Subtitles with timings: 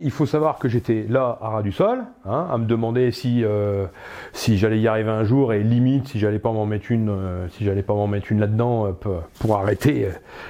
[0.00, 3.44] Il faut savoir que j'étais là à ras du sol, hein, à me demander si,
[3.44, 3.86] euh,
[4.32, 7.48] si j'allais y arriver un jour et limite si j'allais pas m'en mettre une, euh,
[7.50, 10.08] si j'allais pas m'en mettre une là-dedans euh, pour arrêter,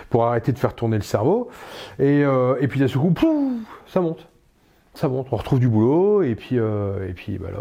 [0.09, 1.51] pour arrêter de faire tourner le cerveau.
[1.99, 4.27] Et, et puis d'un seul coup, ça monte,
[4.95, 5.29] ça monte.
[5.31, 7.61] On retrouve du boulot et puis et puis bah là,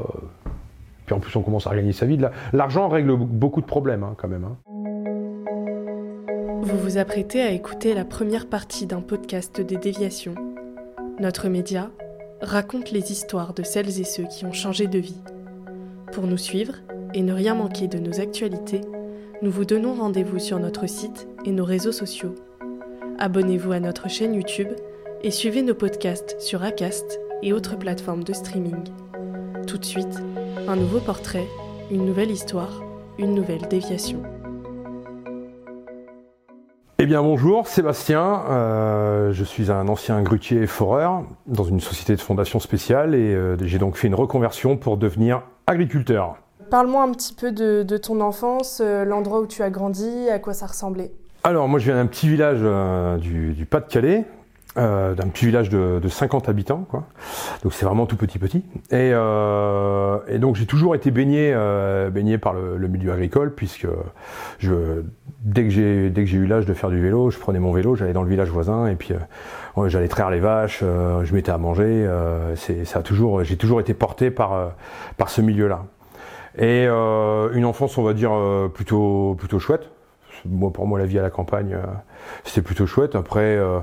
[1.06, 2.18] puis en plus on commence à gagner sa vie.
[2.54, 4.46] L'argent règle beaucoup de problèmes hein, quand même.
[4.46, 4.58] Hein.
[6.62, 10.36] Vous vous apprêtez à écouter la première partie d'un podcast des déviations
[11.20, 11.92] notre média
[12.42, 15.22] raconte les histoires de celles et ceux qui ont changé de vie.
[16.12, 16.74] Pour nous suivre
[17.14, 18.82] et ne rien manquer de nos actualités,
[19.42, 22.36] nous vous donnons rendez-vous sur notre site et nos réseaux sociaux.
[23.20, 24.70] Abonnez-vous à notre chaîne YouTube
[25.22, 28.84] et suivez nos podcasts sur Acast et autres plateformes de streaming.
[29.68, 30.20] Tout de suite,
[30.68, 31.48] un nouveau portrait,
[31.92, 32.84] une nouvelle histoire,
[33.20, 34.24] une nouvelle déviation.
[37.04, 38.44] Eh bien bonjour, Sébastien.
[38.50, 43.58] Euh, je suis un ancien grutier foreur dans une société de fondation spéciale et euh,
[43.62, 46.38] j'ai donc fait une reconversion pour devenir agriculteur.
[46.72, 50.54] Parle-moi un petit peu de, ton enfance, euh, l'endroit où tu as grandi, à quoi
[50.54, 51.12] ça ressemblait.
[51.44, 52.62] Alors moi je viens d'un petit village
[53.20, 54.24] du Pas-de-Calais,
[54.76, 57.04] euh, d'un petit village de, de, 50 habitants, quoi.
[57.62, 58.66] Donc c'est vraiment tout petit petit.
[58.90, 63.54] Et, euh, et donc j'ai toujours été baigné, euh, baigné par le, le, milieu agricole,
[63.54, 63.88] puisque
[64.58, 65.04] je,
[65.42, 67.72] dès que j'ai dès que j'ai eu l'âge de faire du vélo, je prenais mon
[67.72, 69.14] vélo, j'allais dans le village voisin, et puis
[69.78, 72.10] euh, j'allais traire les vaches, euh, je mettais à manger.
[72.56, 74.72] C'est ça a toujours, j'ai toujours été porté par
[75.18, 75.86] par ce milieu-là.
[76.58, 78.32] Et une enfance, on va dire
[78.74, 79.92] plutôt plutôt chouette
[80.74, 81.86] pour moi, la vie à la campagne, euh,
[82.44, 83.16] c'était plutôt chouette.
[83.16, 83.80] Après, euh,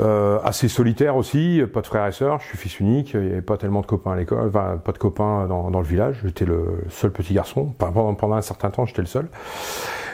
[0.00, 2.40] euh, assez solitaire aussi, pas de frères et sœurs.
[2.40, 3.14] Je suis fils unique.
[3.14, 5.86] Il n'y avait pas tellement de copains à l'école, enfin, pas de copains dans, le
[5.86, 6.20] village.
[6.24, 7.74] J'étais le seul petit garçon.
[7.78, 9.28] Pendant, un certain temps, j'étais le seul.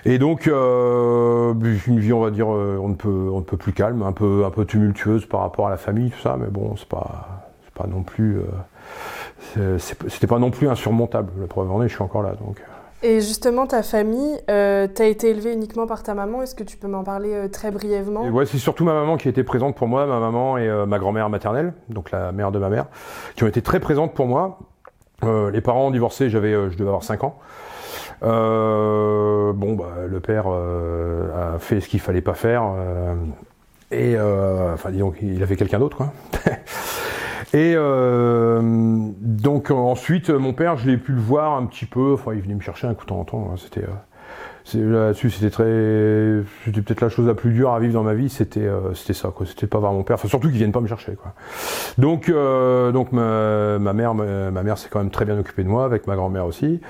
[0.04, 1.54] Et donc, euh,
[1.86, 5.66] une vie, on va dire, on ne peut, plus calme, un peu, tumultueuse par rapport
[5.66, 6.36] à la famille, tout ça.
[6.38, 8.40] Mais bon, c'est pas, pas non plus,
[9.78, 11.32] c'était pas non plus insurmontable.
[11.40, 12.62] La preuve en est, je suis encore là, donc.
[13.02, 16.42] Et justement, ta famille, euh, tu as été élevée uniquement par ta maman.
[16.42, 18.24] Est-ce que tu peux m'en parler euh, très brièvement?
[18.44, 21.30] C'est surtout ma maman qui été présente pour moi, ma maman et euh, ma grand-mère
[21.30, 22.86] maternelle, donc la mère de ma mère,
[23.36, 24.58] qui ont été très présentes pour moi.
[25.22, 27.38] Les parents ont divorcé, j'avais, je devais avoir 5 ans.
[28.22, 32.62] bon, bah, le père a fait ce qu'il fallait pas faire.
[33.90, 36.12] et, enfin, disons il avait quelqu'un d'autre, quoi.
[37.54, 38.60] Et euh,
[39.20, 42.14] donc ensuite, mon père, je l'ai pu le voir un petit peu.
[42.14, 43.50] Enfin, il venait me chercher un coup de temps en temps.
[43.50, 43.56] Hein.
[43.56, 43.84] C'était
[44.74, 48.14] euh, là-dessus, c'était très, c'était peut-être la chose la plus dure à vivre dans ma
[48.14, 48.28] vie.
[48.28, 49.46] C'était, euh, c'était ça, quoi.
[49.46, 50.14] C'était pas voir mon père.
[50.14, 51.32] Enfin, surtout qu'il vienne pas me chercher, quoi.
[51.96, 55.64] Donc, euh, donc ma, ma mère, ma, ma mère s'est quand même très bien occupée
[55.64, 56.80] de moi, avec ma grand-mère aussi.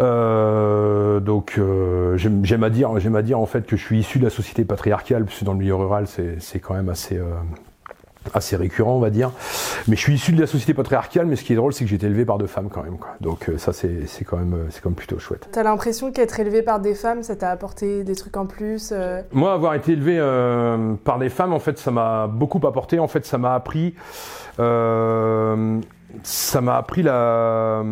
[0.00, 4.18] Euh, donc euh, j'aime à dire, j'aime à dire en fait que je suis issu
[4.18, 7.34] de la société patriarcale, puisque dans le milieu rural, c'est quand même assez euh,
[8.32, 9.30] assez récurrent, on va dire.
[9.88, 11.90] Mais je suis issu de la société patriarcale, mais ce qui est drôle, c'est que
[11.90, 12.96] j'ai été élevé par deux femmes quand même.
[12.96, 13.10] Quoi.
[13.20, 15.48] Donc euh, ça, c'est quand même, c'est quand même plutôt chouette.
[15.52, 19.22] T'as l'impression qu'être élevé par des femmes, ça t'a apporté des trucs en plus euh?
[19.32, 22.98] Moi, avoir été élevé euh, par des femmes, en fait, ça m'a beaucoup apporté.
[22.98, 23.94] En fait, ça m'a appris,
[24.60, 25.80] euh,
[26.22, 27.82] ça m'a appris la,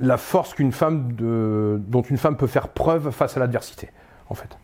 [0.00, 3.90] la force qu'une femme, de, dont une femme peut faire preuve face à l'adversité,
[4.28, 4.56] en fait.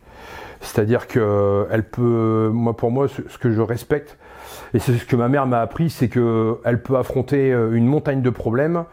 [0.61, 4.17] C'est-à-dire que elle peut, moi pour moi, ce que je respecte,
[4.73, 8.21] et c'est ce que ma mère m'a appris, c'est qu'elle peut affronter euh, une montagne
[8.21, 8.85] de problèmes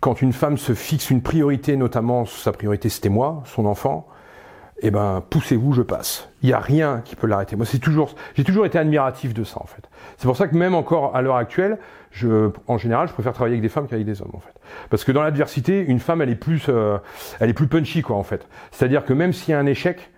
[0.00, 4.06] quand une femme se fixe une priorité, notamment sa priorité c'était moi, son enfant.
[4.80, 6.28] Eh ben, poussez-vous, je passe.
[6.42, 7.56] Il n'y a rien qui peut l'arrêter.
[7.56, 9.82] Moi, c'est toujours, j'ai toujours été admiratif de ça, en fait.
[10.18, 11.78] C'est pour ça que même encore à l'heure actuelle,
[12.12, 14.54] je, en général, je préfère travailler avec des femmes qu'avec des hommes, en fait.
[14.88, 16.98] Parce que dans l'adversité, une femme, elle est plus, euh,
[17.40, 18.46] elle est plus punchy, quoi, en fait.
[18.70, 20.12] C'est-à-dire que même s'il y a un échec,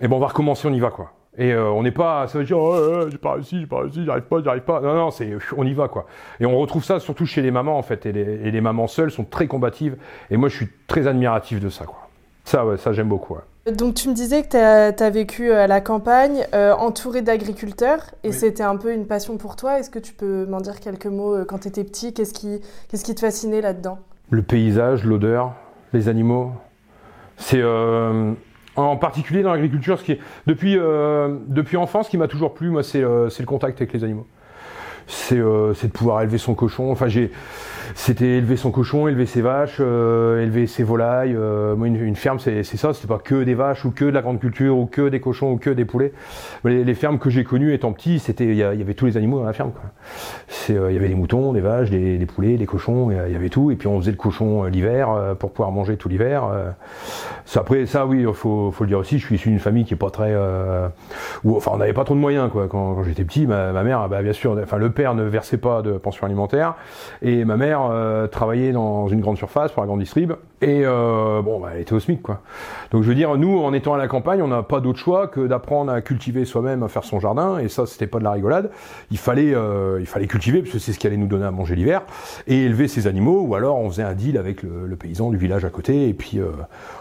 [0.00, 1.12] eh ben, on va recommencer, on y va, quoi.
[1.38, 4.04] Et euh, on n'est pas, ça veut dire, oh, j'ai pas réussi, j'ai pas réussi,
[4.04, 4.80] j'arrive pas, j'arrive pas.
[4.80, 6.06] Non, non, c'est, on y va quoi.
[6.40, 8.04] Et on retrouve ça surtout chez les mamans en fait.
[8.04, 9.96] Et les, et les mamans seules sont très combatives.
[10.30, 12.08] Et moi, je suis très admiratif de ça quoi.
[12.44, 13.34] Ça, ouais, ça j'aime beaucoup.
[13.34, 13.72] ouais.
[13.72, 14.56] Donc tu me disais que tu
[15.02, 18.34] as, vécu à la campagne, euh, entouré d'agriculteurs, et Oui.
[18.34, 19.78] c'était un peu une passion pour toi.
[19.78, 22.12] Est-ce que tu peux m'en dire quelques mots euh, quand tu étais petit?
[22.12, 24.00] Qu'est-ce qui, qu'est-ce qui te fascinait là-dedans?
[24.30, 25.52] Le paysage, l'odeur,
[25.92, 26.50] les animaux.
[27.36, 28.32] C'est euh,
[28.76, 32.54] en particulier dans l'agriculture, ce qui est depuis euh, depuis enfance, ce qui m'a toujours
[32.54, 34.26] plu, moi, c'est euh, le contact avec les animaux.
[35.06, 36.90] C'est euh, de pouvoir élever son cochon.
[36.90, 37.30] Enfin, j'ai
[37.94, 41.34] c'était élever son cochon, élever ses vaches, euh, élever ses volailles.
[41.36, 42.92] Euh, une, une ferme, c'est ça.
[42.92, 45.52] C'était pas que des vaches ou que de la grande culture ou que des cochons
[45.52, 46.12] ou que des poulets.
[46.64, 49.16] Les, les fermes que j'ai connues étant petit, c'était il y, y avait tous les
[49.16, 49.72] animaux dans la ferme.
[50.70, 53.32] Euh, il y avait des moutons, des vaches, des, des poulets, des cochons, euh, il
[53.32, 53.70] y avait tout.
[53.70, 56.44] Et puis on faisait le cochon euh, l'hiver euh, pour pouvoir manger tout l'hiver.
[56.44, 56.70] euh.
[57.44, 59.18] Ça, après ça, oui, faut, faut le dire aussi.
[59.18, 60.88] Je suis issu d'une famille qui est pas très, euh,
[61.44, 62.68] où, enfin, on n'avait pas trop de moyens quoi.
[62.68, 65.56] Quand, quand j'étais petit, ma, ma mère, bah, bien sûr, enfin le père ne versait
[65.56, 66.74] pas de pension alimentaire,
[67.20, 70.32] et ma mère euh, travaillait dans une grande surface pour la grande distrib.
[70.60, 72.40] Et euh, bon, bah, elle était au SMIC quoi.
[72.92, 75.26] Donc je veux dire, nous, en étant à la campagne, on n'a pas d'autre choix
[75.26, 77.58] que d'apprendre à cultiver soi-même, à faire son jardin.
[77.58, 78.70] Et ça, c'était pas de la rigolade.
[79.10, 81.50] Il fallait, euh, il fallait cultiver parce que c'est ce qui allait nous donner à
[81.50, 82.02] manger l'hiver
[82.46, 83.42] et élever ses animaux.
[83.42, 86.14] Ou alors on faisait un deal avec le, le paysan du village à côté et
[86.14, 86.50] puis euh,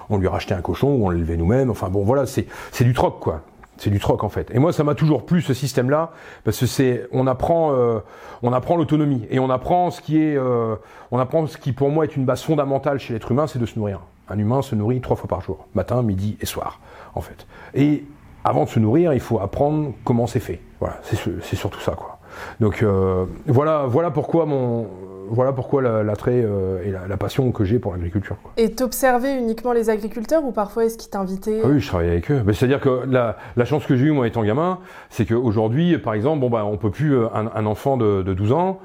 [0.10, 1.70] on lui rachetait un cochon ou on l'élevait nous-mêmes.
[1.70, 3.42] Enfin bon, voilà, c'est c'est du troc quoi.
[3.84, 4.52] C'est du troc en fait.
[4.54, 6.12] Et moi, ça m'a toujours plu ce système-là
[6.44, 7.98] parce que c'est, on apprend, euh,
[8.44, 10.76] on apprend l'autonomie et on apprend ce qui est, euh,
[11.10, 13.66] on apprend ce qui pour moi est une base fondamentale chez l'être humain, c'est de
[13.66, 14.02] se nourrir.
[14.30, 16.80] Un humain se nourrit trois fois par jour, matin, midi et soir,
[17.16, 17.48] en fait.
[17.74, 18.06] Et
[18.44, 20.62] avant de se nourrir, il faut apprendre comment c'est fait.
[20.80, 22.20] Voilà, c'est su- c'est surtout ça, quoi.
[22.60, 24.88] Donc euh, voilà, voilà pourquoi mon,
[25.32, 28.36] voilà pourquoi la- l'attrait euh, et la, la passion que j'ai pour l'agriculture.
[28.58, 32.30] Et t'observais uniquement les agriculteurs ou parfois est-ce qu'ils t'invitaient Ah oui, je travaillais avec
[32.32, 32.44] eux.
[32.54, 34.80] C'est-à-dire que la, la chance que j'ai eue, moi, étant gamin,
[35.10, 38.34] c'est qu'aujourd'hui, par exemple, bon, bah, on peut plus, euh, un, un enfant de, de
[38.34, 38.80] 12 ans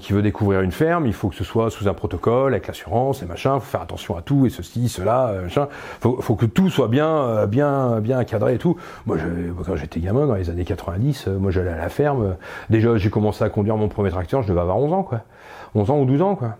[0.00, 3.22] qui veut découvrir une ferme, il faut que ce soit sous un protocole, avec l'assurance
[3.22, 5.68] et machin, faut faire attention à tout, et ceci, cela, euh, machin.
[6.00, 8.76] Faut, faut que tout soit bien, euh, bien, bien encadré et tout.
[9.04, 9.18] Moi,
[9.66, 12.22] quand j'étais gamin, dans les années 90, euh, moi, j'allais à la ferme.
[12.22, 12.32] euh,
[12.70, 15.20] Déjà, j'ai commencé à conduire mon premier tracteur, je devais avoir 11 ans, quoi.
[15.74, 16.56] 11 ans ou 12 ans, quoi.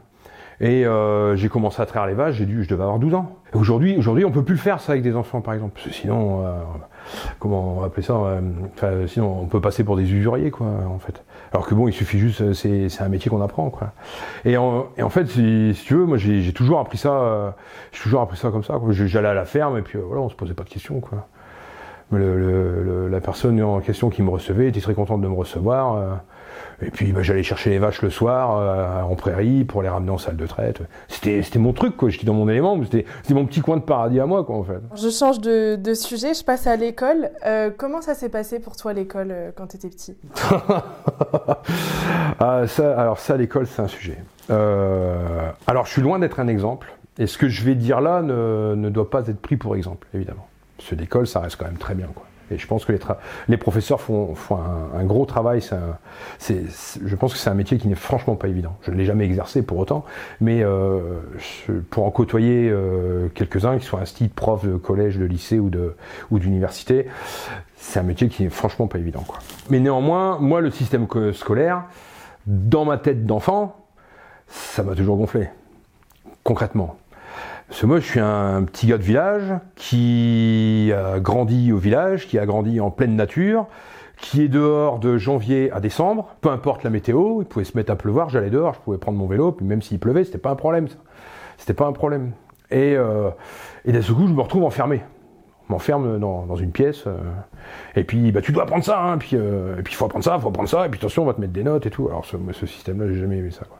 [0.61, 3.31] Et euh, j'ai commencé à traire les vaches, j'ai dû, je devais avoir 12 ans.
[3.55, 5.73] Aujourd'hui, aujourd'hui, on peut plus le faire ça avec des enfants, par exemple.
[5.75, 6.53] Parce que sinon, euh,
[7.39, 10.99] comment on va appeler ça euh, Sinon, on peut passer pour des usuriers, quoi, en
[10.99, 11.23] fait.
[11.53, 13.93] Alors que bon, il suffit juste, euh, c'est, c'est un métier qu'on apprend, quoi.
[14.45, 17.51] Et en, et en fait, si, si tu veux, moi, j'ai, toujours appris ça, euh,
[17.93, 18.81] j'ai toujours appris ça comme ça.
[18.91, 21.27] J'allais à la ferme et puis euh, voilà, on se posait pas de questions, quoi.
[22.11, 25.27] Mais le- le- le- la personne en question qui me recevait était très contente de
[25.29, 26.21] me recevoir.
[26.83, 30.11] Et puis bah, j'allais chercher les vaches le soir euh, en prairie pour les ramener
[30.11, 30.81] en salle de traite.
[31.09, 32.11] C'était, c'était mon truc, quoi.
[32.11, 32.79] J'étais dans mon élément.
[32.83, 34.81] C'était, c'était mon petit coin de paradis à moi, quoi, en fait.
[34.95, 37.31] Je change de, de sujet, je passe à l'école.
[37.47, 40.17] Euh, comment ça s'est passé pour toi l'école euh, quand t'étais petit?
[42.41, 44.19] Ah, ça, alors ça, l'école, c'est un sujet.
[44.49, 46.93] Alors, je suis loin d'être un exemple.
[47.19, 50.09] Et ce que je vais dire là ne, ne doit pas être pris pour exemple,
[50.15, 50.49] évidemment.
[50.77, 52.27] Parce que l'école, ça reste quand même très bien, quoi.
[52.51, 52.93] Et je pense que
[53.49, 54.35] les, professeurs font,
[54.95, 55.61] un, gros travail.
[55.61, 58.77] je pense que c'est un métier qui n'est franchement pas évident.
[58.83, 60.05] Je ne l'ai jamais exercé pour autant,
[60.41, 61.01] mais euh,
[61.91, 65.71] pour en côtoyer euh, quelques-uns, qui soient un style prof de collège, de lycée ou
[65.71, 65.95] de
[66.31, 67.07] d'université,
[67.77, 69.25] c'est un métier qui est franchement pas évident.
[69.71, 71.85] Mais néanmoins, moi, le système co- scolaire,
[72.47, 73.87] dans ma tête d'enfant,
[74.49, 75.49] ça m'a toujours gonflé.
[76.43, 76.97] Concrètement.
[77.69, 82.29] Parce que moi, je suis un petit gars de village qui a grandi au village,
[82.29, 83.67] qui a grandi en pleine nature,
[84.19, 87.91] qui est dehors de janvier à décembre, peu importe la météo, il pouvait se mettre
[87.93, 90.51] à pleuvoir, j'allais dehors, je pouvais prendre mon vélo, puis même s'il pleuvait, c'était pas
[90.51, 90.87] un problème.
[91.59, 92.33] C'était pas un problème.
[92.71, 93.31] Et, euh,
[93.85, 95.03] et d'un seul coup, je me retrouve enfermé.
[95.69, 97.17] On m'enferme dans, dans une pièce, euh,
[97.97, 100.25] et puis bah, tu dois apprendre ça, hein, puis, euh, et puis il faut apprendre
[100.25, 101.91] ça, il faut apprendre ça, et puis attention, on va te mettre des notes et
[101.91, 102.09] tout.
[102.09, 103.65] Alors ce, ce système-là, j'ai jamais aimé ça.
[103.65, 103.79] Quoi.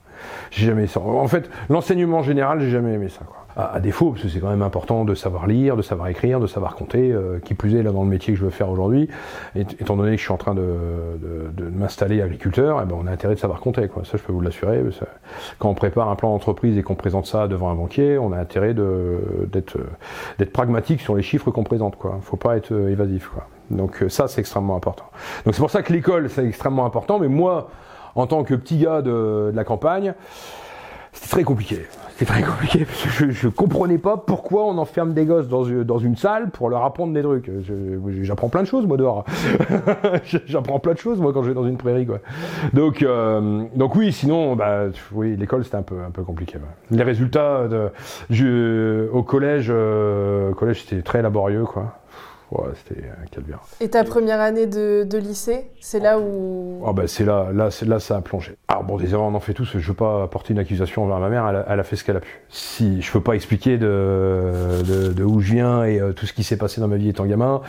[0.51, 1.01] J'ai jamais ça.
[1.01, 3.21] En fait, l'enseignement général, j'ai jamais aimé ça.
[3.25, 3.37] Quoi.
[3.57, 6.49] À, défaut, parce que c'est quand même important de savoir lire, de savoir écrire, de
[6.49, 9.09] savoir compter, euh, qui plus est là dans le métier que je veux faire aujourd'hui,
[9.55, 10.61] étant donné que je suis en train de,
[11.23, 13.87] de, de m'installer agriculteur, eh ben, on a intérêt de savoir compter.
[13.87, 14.05] Quoi.
[14.05, 14.83] Ça, je peux vous l'assurer.
[15.61, 18.39] Quand on prépare un plan d'entreprise et qu'on présente ça devant un banquier, on a
[18.39, 21.95] intérêt de- d'être pragmatique sur les chiffres qu'on présente.
[21.97, 22.19] Quoi.
[22.23, 23.29] Faut pas être euh, évasif.
[23.29, 23.47] Quoi.
[23.71, 25.05] Donc euh, ça, c'est extrêmement important.
[25.45, 27.21] Donc c'est pour ça que l'école, c'est extrêmement important.
[27.21, 27.71] Mais moi,
[28.15, 30.15] en tant que petit gars de, la campagne,
[31.13, 31.79] c'était très compliqué.
[32.17, 35.99] C'était très compliqué je, je comprenais pas pourquoi on enferme des gosses dans, une- dans
[35.99, 37.51] une salle pour leur apprendre des trucs.
[38.23, 39.25] J'apprends plein de choses moi dehors.
[40.47, 42.19] J'apprends plein de choses moi quand je vais dans une prairie quoi.
[42.73, 46.59] Donc euh, donc oui, sinon bah oui l'école c'était un peu un peu compliqué.
[46.93, 47.89] Les résultats de,
[48.31, 51.95] je- au collège euh, collège c'était très laborieux quoi.
[52.51, 53.61] Ouais, c'était un calvaire.
[53.81, 56.83] Et ta première année de, de lycée, c'est là où.
[56.87, 58.57] Ah bah c'est là, là, c'est là ça a plongé.
[58.69, 59.79] Alors bon, des erreurs on en fait tous.
[59.79, 61.47] Je veux pas porter une accusation envers ma mère.
[61.49, 62.43] Elle a, elle a fait ce qu'elle a pu.
[62.49, 66.33] Si je peux pas expliquer de, de, de où je viens et euh, tout ce
[66.33, 67.61] qui s'est passé dans ma vie étant gamin,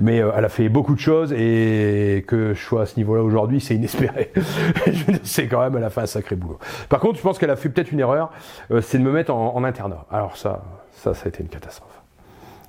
[0.00, 3.22] mais euh, elle a fait beaucoup de choses et que je sois à ce niveau-là
[3.22, 4.32] aujourd'hui, c'est inespéré.
[5.24, 6.58] C'est quand même, elle a fait un sacré boulot.
[6.88, 8.30] Par contre, je pense qu'elle a fait peut-être une erreur,
[8.70, 10.06] euh, c'est de me mettre en, en internat.
[10.10, 10.62] Alors ça,
[10.92, 12.00] ça, ça a été une catastrophe.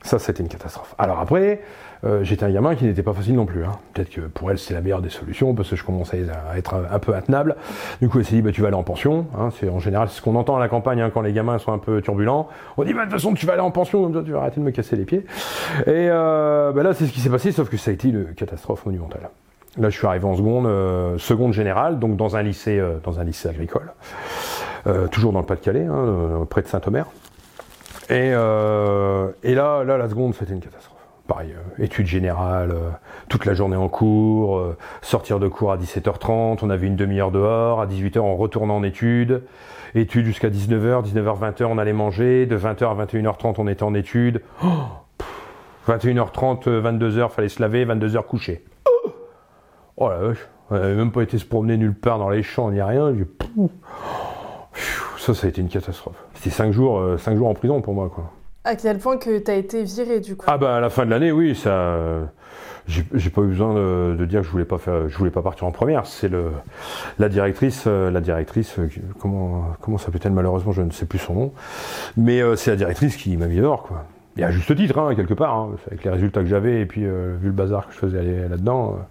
[0.06, 0.94] Ça, c'était une catastrophe.
[1.00, 1.62] Alors après,
[2.06, 3.66] euh, j'étais un gamin qui n'était pas facile non plus.
[3.66, 3.72] Hein.
[3.92, 6.76] Peut-être que pour elle, c'est la meilleure des solutions parce que je commençais à être
[6.76, 7.56] un, peu intenable.
[8.02, 9.26] Du coup, elle s'est dit, bah, tu vas aller en pension.
[9.36, 9.50] Hein.
[9.60, 11.80] C'est en général ce qu'on entend à la campagne hein, quand les gamins sont un
[11.80, 12.48] peu turbulents.
[12.78, 14.42] On dit, bah, de toute façon, tu vas aller en pension, comme ça, tu vas
[14.42, 15.26] arrêter de me casser les pieds.
[15.88, 18.36] Et euh, bah, là, c'est ce qui s'est passé, sauf que ça a été une
[18.36, 19.32] catastrophe monumentale.
[19.80, 23.24] Là, je suis arrivé en seconde, euh, seconde générale, donc dans un lycée, dans un
[23.24, 23.92] lycée agricole,
[25.10, 25.88] toujours dans le Pas-de-Calais,
[26.48, 27.08] près de Saint-Omer.
[28.10, 30.92] Et, euh, et là, là, la seconde, c'était une catastrophe.
[31.28, 32.90] Pareil, euh, études générales, euh,
[33.30, 37.32] toute la journée en cours, euh, sortir de cours à 17h30, on avait une demi-heure
[37.32, 39.42] dehors, à 18h on retournait en études,
[39.96, 43.96] études jusqu'à 19h, 19h, 20h on allait manger, de 20h à 21h30 on était en
[43.96, 44.68] études, oh,
[45.18, 48.64] pff, 21h30, euh, 22h fallait se laver, 22h coucher.
[49.98, 52.70] Oh la vache, on n'avait même pas été se promener nulle part dans les champs
[52.70, 53.72] ni rien, j'ai- pouf.
[53.72, 54.25] Pfiou,
[55.26, 56.16] ça ça a été une catastrophe.
[56.36, 58.32] C'était 5 jours, euh, cinq jours en prison pour moi quoi.
[58.64, 60.46] À quel point que t'as été viré du coup?
[60.50, 61.70] Ah bah à la fin de l'année, oui, ça.
[61.70, 62.24] euh,
[62.88, 65.42] J'ai pas eu besoin de, de dire que je voulais pas faire, je voulais pas
[65.44, 66.06] partir en première.
[66.08, 66.52] C'est le
[67.20, 68.88] la directrice, euh, la directrice, euh,
[69.20, 71.52] comment comment s'appelait-elle malheureusement, je ne sais plus son nom,
[72.18, 74.06] mais c'est la directrice qui m'a mis dehors quoi.
[74.38, 77.06] Et à juste titre, hein, quelque part, hein, avec les résultats que j'avais et puis
[77.06, 78.98] euh, vu le bazar que je faisais aller là-dedans.
[79.00, 79.04] euh,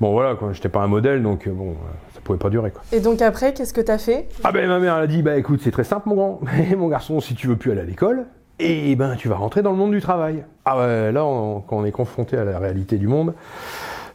[0.00, 1.74] bon voilà, quoi, j'étais pas un modèle, donc euh, bon, euh,
[2.14, 2.82] ça pouvait pas durer quoi.
[2.92, 4.28] Et donc après, qu'est-ce que t'as fait?
[4.42, 6.40] Ah ben ma mère elle a dit bah écoute c'est très simple mon grand,
[6.76, 8.24] mon garçon si tu veux plus aller à l'école,
[8.58, 10.44] et ben tu vas rentrer dans le monde du travail.
[10.64, 13.34] Ah ouais là on- quand on est confronté à la réalité du monde,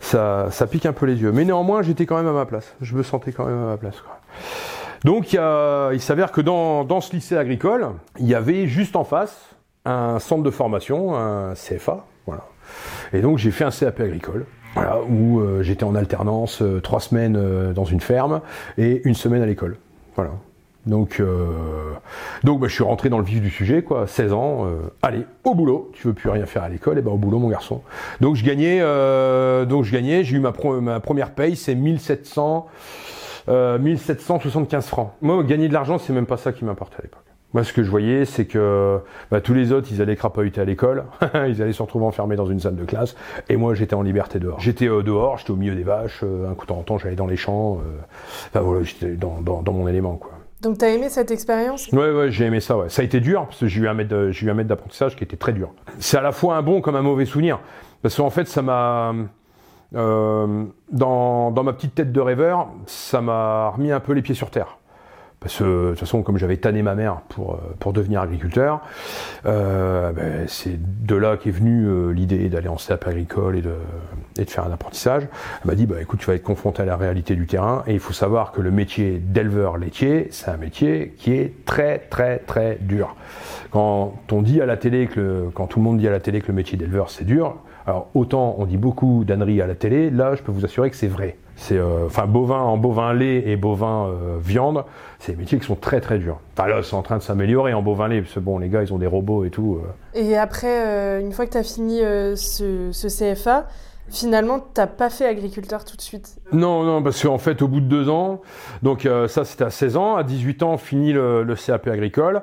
[0.01, 1.31] ça, ça pique un peu les yeux.
[1.31, 3.77] Mais néanmoins j'étais quand même à ma place, je me sentais quand même à ma
[3.77, 4.01] place.
[4.01, 4.19] Quoi.
[5.05, 7.87] Donc il, y a- il s'avère que dans, dans ce lycée agricole,
[8.19, 9.47] il y avait juste en face
[9.85, 12.45] un centre de formation, un CFA, voilà.
[13.13, 14.45] Et donc j'ai fait un CAP agricole.
[14.73, 18.39] Voilà, où euh, j'étais en alternance euh, trois semaines euh, dans une ferme
[18.77, 19.75] et une semaine à l'école.
[20.15, 20.31] Voilà.
[20.85, 21.93] Donc, euh,
[22.43, 24.07] donc bah, je suis rentré dans le vif du sujet, quoi.
[24.07, 25.91] 16 ans, euh, allez, au boulot.
[25.93, 27.81] Tu veux plus rien faire à l'école, et ben au boulot, mon garçon.
[28.19, 30.23] Donc je gagnais, euh, donc je gagnais.
[30.23, 32.67] J'ai eu ma, première paye, c'est 1700,
[33.49, 35.11] euh, 1775 francs.
[35.21, 37.21] Moi, gagner de l'argent, c'est même pas ça qui m'importait à l'époque.
[37.53, 40.65] Moi, ce que je voyais, c'est que bah, tous les autres, ils allaient crapahuter à
[40.65, 41.03] l'école,
[41.47, 43.15] ils allaient se retrouver enfermés dans une salle de classe,
[43.49, 44.59] et moi, j'étais en liberté dehors.
[44.61, 46.97] J'étais euh, dehors, j'étais au milieu des vaches, euh, un coup de temps en temps,
[46.97, 47.99] j'allais dans les champs, euh,
[48.47, 50.31] enfin voilà, j'étais dans, dans, dans mon élément, quoi.
[50.61, 51.89] Donc t'as aimé cette expérience?
[51.91, 52.87] Ouais, ouais, j'ai aimé ça, ouais.
[52.89, 54.69] Ça a été dur, parce que j'ai eu un maître, de- j'ai eu un maître
[54.69, 55.71] d'apprentissage qui était très dur.
[55.99, 57.59] C'est à la fois un bon comme un mauvais souvenir.
[58.03, 59.13] Parce qu'en fait, ça m'a,
[59.95, 64.35] euh, dans, dans ma petite tête de rêveur, ça m'a remis un peu les pieds
[64.35, 64.77] sur terre.
[65.41, 68.81] Parce que, de toute façon, comme j'avais tanné ma mère pour, euh, pour devenir agriculteur,
[69.47, 73.73] euh, ben, c'est de là qu'est venue euh, l'idée d'aller en CAP agricole et de,
[74.37, 75.23] et de faire un apprentissage.
[75.23, 77.93] Elle m'a dit, bah, écoute, tu vas être confronté à la réalité du terrain et
[77.93, 82.37] il faut savoir que le métier d'éleveur laitier, c'est un métier qui est très, très,
[82.37, 83.15] très dur.
[83.71, 86.19] Quand on dit à la télé que le, quand tout le monde dit à la
[86.19, 87.55] télé que le métier d'éleveur c'est dur,
[87.87, 90.95] alors autant on dit beaucoup d'âneries à la télé, là je peux vous assurer que
[90.95, 91.37] c'est vrai.
[91.63, 94.83] C'est euh, enfin bovin en bovin lait et bovin euh, viande,
[95.19, 96.39] c'est des métiers qui sont très très durs.
[96.57, 98.81] Enfin là c'est en train de s'améliorer en bovin lait parce que bon les gars
[98.81, 99.79] ils ont des robots et tout.
[99.79, 100.19] euh.
[100.19, 103.67] Et après, euh, une fois que t'as fini euh, ce, ce CFA,
[104.09, 106.35] finalement, t'as pas fait agriculteur tout de suite.
[106.51, 108.41] Non non parce qu'en fait au bout de deux ans,
[108.81, 112.41] donc euh, ça c'était à 16 ans, à 18 ans fini le, le CAP agricole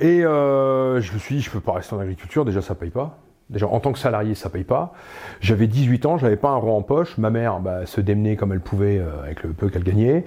[0.00, 2.90] et euh, je me suis dit je peux pas rester en agriculture déjà ça paye
[2.90, 3.18] pas.
[3.52, 4.94] Déjà, en tant que salarié, ça paye pas.
[5.40, 7.18] J'avais 18 ans, j'avais pas un rond en poche.
[7.18, 10.24] Ma mère bah, se démenait comme elle pouvait euh, avec le peu qu'elle gagnait.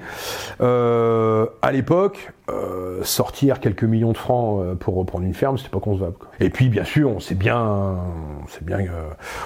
[0.61, 5.71] Euh, à l'époque, euh, sortir quelques millions de francs euh, pour reprendre une ferme, c'était
[5.71, 6.17] pas concevable.
[6.19, 6.29] quoi.
[6.39, 7.97] Et puis, bien sûr, on sait bien,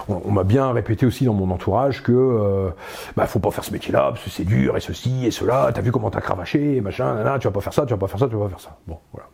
[0.09, 2.71] on m'a bien répété aussi dans mon entourage que
[3.15, 5.71] bah, faut pas faire ce métier-là parce que c'est dur et ceci et cela.
[5.73, 8.07] T'as vu comment t'as cravaché, machin, nanana, tu vas pas faire ça, tu vas pas
[8.07, 8.77] faire ça, tu vas pas faire ça.
[8.87, 9.29] Bon, voilà.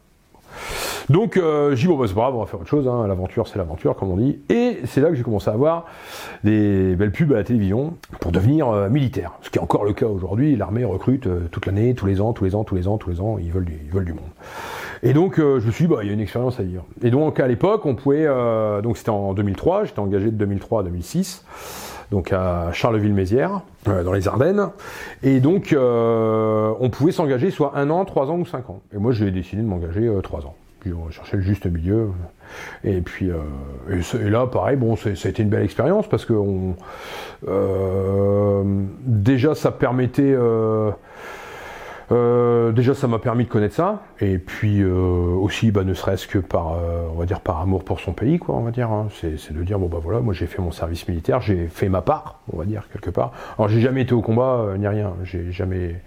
[1.10, 3.06] Donc euh, j'ai dit bon bah c'est pas grave, on va faire autre chose, hein.
[3.08, 4.40] l'aventure c'est l'aventure comme on dit.
[4.50, 5.86] Et c'est là que j'ai commencé à avoir
[6.44, 9.34] des belles pubs à la télévision pour devenir euh, militaire.
[9.42, 12.34] Ce qui est encore le cas aujourd'hui, l'armée recrute euh, toute l'année, tous les ans,
[12.34, 14.14] tous les ans, tous les ans, tous les ans, ils veulent du, ils veulent du
[14.14, 14.24] monde.
[15.04, 16.86] Et donc euh, je me suis dit bah il y a une expérience à vivre.
[17.04, 18.26] Et donc à l'époque on pouvait,
[18.82, 21.44] donc c'était en 2003, j'étais engagé de 2003 à 2006
[22.12, 24.70] donc à Charleville-Mézières, euh, dans les Ardennes.
[25.24, 28.82] Et donc, euh, on pouvait s'engager soit un an, trois ans ou cinq ans.
[28.94, 30.56] Et moi, j'ai décidé de m'engager euh, trois ans.
[30.80, 32.10] Puis on cherchait le juste milieu.
[32.84, 33.32] Et puis
[33.90, 36.76] et, là, pareil, bon, été une belle expérience parce que on,
[39.04, 40.36] déjà ça permettait
[42.10, 46.38] déjà, ça m'a permis de connaître ça, et puis euh, aussi, bah, ne serait-ce que
[46.38, 48.92] par, euh, on va dire, par amour pour son pays, quoi, on va dire.
[48.92, 49.08] Hein.
[49.22, 52.02] C'est de dire, bon bah voilà, moi j'ai fait mon service militaire, j'ai fait ma
[52.02, 53.32] part, on va dire quelque part.
[53.58, 56.02] Alors j'ai jamais été au combat ni rien, j'ai jamais,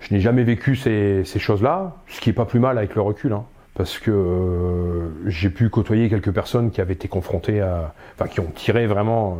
[0.00, 3.02] je n'ai jamais vécu ces, ces choses-là, ce qui est pas plus mal avec le
[3.02, 3.44] recul, hein,
[3.74, 8.50] parce que j'ai pu côtoyer quelques personnes qui avaient été confrontées à, enfin, qui ont
[8.54, 9.38] tiré vraiment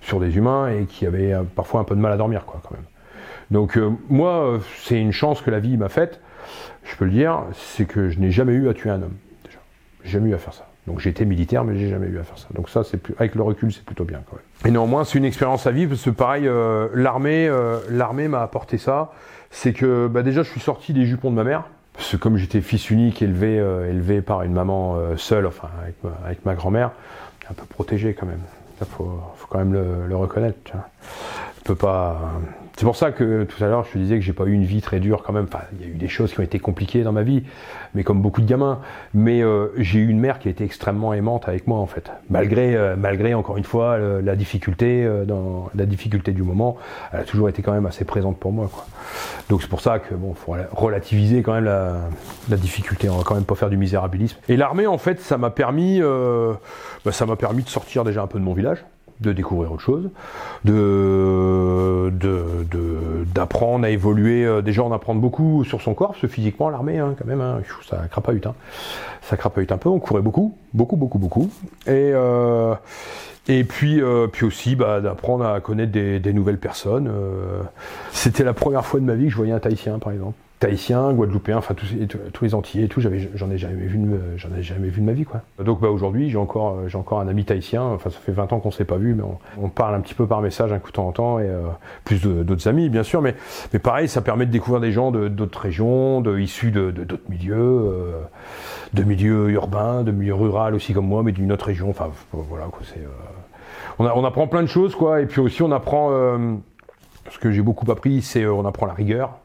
[0.00, 2.74] sur des humains et qui avaient parfois un peu de mal à dormir, quoi, quand
[2.74, 2.84] même.
[3.50, 6.20] Donc euh, moi, c'est une chance que la vie m'a faite,
[6.84, 9.16] je peux le dire, c'est que je n'ai jamais eu à tuer un homme.
[9.44, 9.58] Déjà.
[10.04, 10.68] Jamais eu à faire ça.
[10.86, 12.46] Donc j'ai été militaire, mais j'ai jamais eu à faire ça.
[12.54, 14.44] Donc ça, c'est plus, avec le recul, c'est plutôt bien quand même.
[14.64, 18.42] Et néanmoins, c'est une expérience à vivre parce que pareil, euh, l'armée, euh, l'armée m'a
[18.42, 19.12] apporté ça.
[19.50, 21.64] C'est que bah, déjà, je suis sorti des jupons de ma mère.
[21.94, 25.70] Parce que comme j'étais fils unique, élevé, élevé par une maman seule, enfin
[26.26, 26.90] avec ma, grand-mère,
[27.50, 28.42] un peu protégé quand même.
[28.82, 30.58] Il faut, faut, quand même le, le reconnaître.
[30.64, 30.72] Tu
[31.66, 32.32] peut pas
[32.76, 34.66] c'est pour ça que tout à l'heure je te disais que j'ai pas eu une
[34.66, 35.46] vie très dure quand même.
[35.48, 37.42] Enfin, il y a eu des choses qui ont été compliquées dans ma vie,
[37.94, 38.80] mais comme beaucoup de gamins.
[39.14, 42.10] Mais euh, j'ai eu une mère qui a été extrêmement aimante avec moi en fait,
[42.28, 46.76] malgré euh, malgré encore une fois la difficulté euh, dans la difficulté du moment,
[47.14, 48.84] elle a toujours été quand même assez présente pour moi quoi.
[49.48, 51.94] Donc c'est pour ça que bon, faut relativiser quand même la,
[52.50, 53.08] la, difficulté.
[53.08, 54.36] On va quand même pas faire du misérabilisme.
[54.50, 58.26] Et l'armée en fait, ça m'a permis, bah, ça m'a permis de sortir déjà un
[58.26, 58.84] peu de mon village
[59.20, 60.10] de découvrir autre chose,
[60.64, 62.10] de,
[63.34, 64.44] d'apprendre à évoluer.
[64.44, 67.40] Euh, déjà, on apprend beaucoup sur son corps, parce que physiquement, l'armée, hein, quand même,
[67.40, 68.46] hein, ça crapahute.
[68.46, 68.54] Hein.
[69.22, 69.88] Ça crapahute un peu.
[69.88, 71.50] On courait beaucoup, beaucoup, beaucoup, beaucoup.
[71.86, 72.74] Et euh,
[73.46, 77.10] puis, euh, puis aussi bah, d'apprendre à connaître des, des nouvelles personnes.
[78.12, 81.12] C'était la première fois de ma vie que je voyais un Tahitien, par exemple tahitien,
[81.12, 81.86] guadeloupéen, enfin tous,
[82.32, 83.10] tous les Antillais et tout, j'en
[83.50, 84.00] ai jamais vu,
[84.36, 85.42] j'en ai jamais vu de ma vie quoi.
[85.62, 87.82] Donc bah, aujourd'hui j'ai encore, j'ai encore un ami tahitien.
[87.82, 89.22] Enfin ça fait 20 ans qu'on s'est pas vu, mais
[89.60, 91.66] on, parle un petit peu par message un coup de temps en temps et euh,
[92.04, 93.34] plus d'autres amis bien sûr, mais
[93.72, 97.54] mais pareil ça permet de découvrir des gens d'autres régions, de issus de d'autres milieux,
[97.56, 98.22] euh,
[98.94, 101.90] de milieux urbains, de milieux ruraux aussi comme moi, mais d'une autre région.
[101.90, 105.62] Enfin voilà quoi, c'est euh, on, on, apprend plein de choses quoi, et puis aussi
[105.62, 106.10] on apprend
[107.30, 109.38] ce que j'ai beaucoup appris, c'est on apprend la rigueur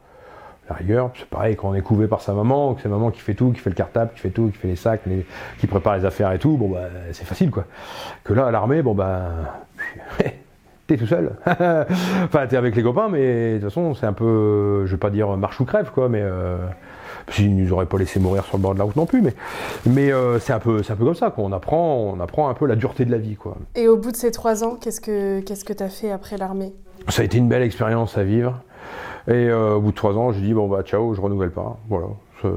[0.72, 3.34] rigueur, c'est pareil quand on est couvé par sa maman, que c'est maman qui fait
[3.34, 5.02] tout, qui fait le cartable, qui fait tout, qui fait les sacs,
[5.58, 7.64] qui prépare les affaires et tout, bon bah c'est facile quoi.
[8.24, 9.30] Que là à l'armée, bon bah
[10.86, 11.32] t'es tout seul.
[11.46, 15.10] enfin t'es avec les copains, mais de toute façon c'est un peu, je vais pas
[15.10, 16.58] dire marche ou crève quoi, mais euh,
[17.30, 19.34] s'ils nous auraient pas laissé mourir sur le bord de la route non plus, mais
[19.86, 22.54] mais euh, c'est un peu c'est un peu comme ça qu'on apprend, on apprend un
[22.54, 23.56] peu la dureté de la vie quoi.
[23.74, 26.72] Et au bout de ces trois ans, qu'est-ce que qu'est-ce que t'as fait après l'armée?
[27.08, 28.60] Ça a été une belle expérience à vivre.
[29.28, 31.78] Et euh, au bout de trois ans, j'ai dit bon bah ciao, je renouvelle pas.
[31.88, 32.06] Voilà,
[32.42, 32.48] je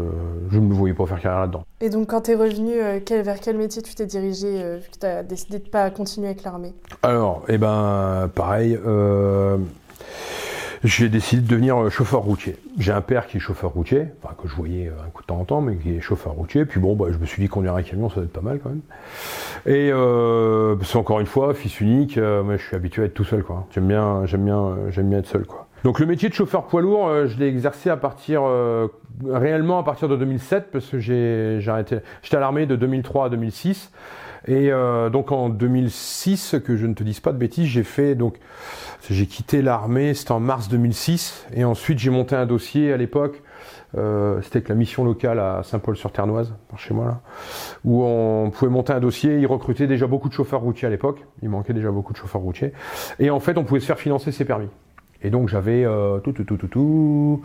[0.58, 1.64] ne me voyais pas faire carrière là-dedans.
[1.80, 4.90] Et donc quand tu es revenu, euh, vers quel métier tu t'es dirigé euh, vu
[4.90, 6.74] que tu as décidé de pas continuer avec l'armée?
[7.04, 8.80] Alors, eh ben pareil.
[10.84, 12.58] j'ai décidé de devenir chauffeur routier.
[12.80, 15.40] J'ai un père qui est chauffeur routier, enfin que je voyais un coup de temps
[15.40, 16.66] en temps, mais qui est chauffeur routier.
[16.66, 18.60] Puis bon, bah, je me suis dit conduire un camion, ça doit être pas mal
[18.60, 18.82] quand même.
[19.68, 19.92] Et
[20.84, 23.68] c'est encore une fois, fils unique, moi je suis habitué à être tout seul quoi.
[23.70, 25.65] J'aime bien, j'aime bien, j'aime bien être seul quoi.
[25.86, 28.88] Donc le métier de chauffeur poids lourd, euh, je l'ai exercé à partir euh,
[29.24, 32.00] réellement à partir de 2007 parce que j'ai arrêté.
[32.24, 33.92] J'étais à l'armée de 2003 à 2006
[34.48, 38.16] et euh, donc en 2006, que je ne te dise pas de bêtises, j'ai fait
[38.16, 38.38] donc
[39.12, 43.44] j'ai quitté l'armée, c'était en mars 2006 et ensuite j'ai monté un dossier à l'époque.
[43.94, 47.22] c'était avec la mission locale à Saint-Paul-sur-Ternoise, par chez moi là,
[47.84, 49.38] où on pouvait monter un dossier.
[49.38, 51.24] Ils recrutaient déjà beaucoup de chauffeurs routiers à l'époque.
[51.44, 52.74] Il manquait déjà beaucoup de chauffeurs routiers.
[53.20, 54.70] Et en fait, on pouvait se faire financer ses permis.
[55.26, 57.42] Et donc j'avais euh, tout, tout, tout, tout, tout,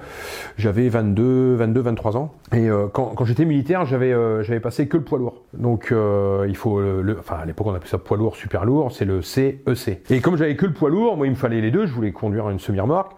[0.58, 2.34] j'avais 22, 22, 23 ans.
[2.52, 5.44] Et euh, quand, j'étais militaire, j'avais euh, j'avais passé que le poids lourd.
[5.54, 8.92] Donc euh, il faut le, enfin à l'époque on appelait ça poids lourd, super lourd,
[8.92, 9.62] c'est le CEC.
[9.66, 9.74] E
[10.10, 12.12] et comme j'avais que le poids lourd, moi il me fallait les deux, je voulais
[12.12, 13.12] conduire une semi-remorque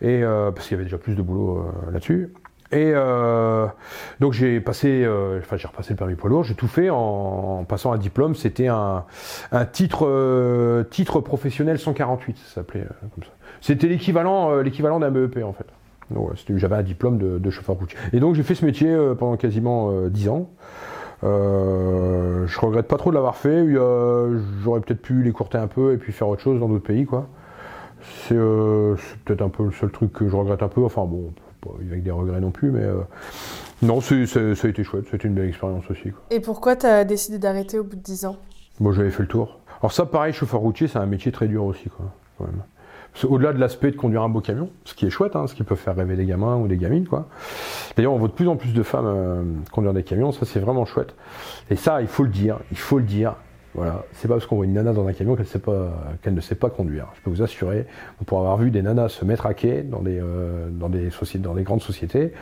[0.00, 2.32] et parce qu'il y avait déjà plus de boulot là-dessus.
[2.74, 3.68] Et euh,
[4.18, 7.64] donc j'ai passé, euh, enfin j'ai repassé le permis poids lourd, j'ai tout fait en,
[7.68, 8.34] passant un diplôme.
[8.34, 9.04] C'était un,
[9.70, 12.84] titre, euh, titre professionnel 148, ça s'appelait
[13.14, 13.30] comme ça.
[13.60, 15.66] C'était l'équivalent, l'équivalent d'un BEP en fait.
[16.56, 17.96] J'avais un diplôme de, chauffeur routier.
[18.12, 20.50] Et donc j'ai fait ce métier pendant quasiment euh, 10 ans.
[21.22, 23.64] je regrette pas trop de l'avoir fait.
[24.64, 27.28] J'aurais peut-être pu l'écourter un peu et puis faire autre chose dans d'autres pays quoi.
[28.26, 30.82] C'est peut-être un peu le seul truc que je regrette un peu.
[30.84, 31.32] Enfin bon,
[31.64, 32.84] pas avec des regrets non plus, mais
[33.82, 35.04] non, ça a été chouette.
[35.10, 36.10] C'était une belle expérience aussi.
[36.10, 36.20] Quoi.
[36.30, 38.36] Et pourquoi tu as décidé d'arrêter au bout de 10 ans?
[38.80, 39.60] Moi, j'avais fait le tour.
[39.80, 42.06] Alors ça, pareil, chauffeur routier, c'est un métier très dur aussi, quoi,
[42.38, 42.62] quand même.
[43.22, 45.62] Au-delà de l'aspect de conduire un beau camion, ce qui est chouette, hein, ce qui
[45.62, 47.28] peut faire rêver des gamins ou des gamines, quoi.
[47.96, 50.58] D'ailleurs, on voit de plus en plus de femmes euh, conduire des camions, ça c'est
[50.58, 51.14] vraiment chouette.
[51.70, 53.36] Et ça, il faut le dire, il faut le dire.
[53.74, 56.70] Voilà, c'est pas parce qu'on voit une nana dans un camion qu'elle ne sait pas
[56.70, 57.08] conduire.
[57.16, 57.86] Je peux vous assurer,
[58.26, 60.88] pour avoir vu des nanas se mettre à quai dans des, euh, dans
[61.62, 62.32] grandes sociétés,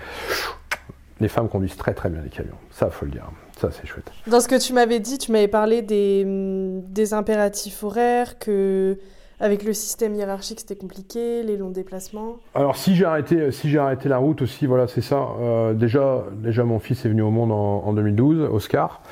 [1.21, 2.57] les femmes conduisent très très bien les camions.
[2.71, 3.31] Ça, faut le dire.
[3.59, 4.11] Ça, c'est chouette.
[4.27, 8.99] Dans ce que tu m'avais dit, tu m'avais parlé des impératifs horaires, que
[9.42, 12.37] avec le système hiérarchique, c'était compliqué, les longs déplacements.
[12.55, 15.31] Alors si j'ai arrêté, si j'ai arrêté la route aussi, voilà, c'est ça.
[15.40, 19.02] Euh, déjà, déjà mon fils est venu au monde en, 2012, Oscar,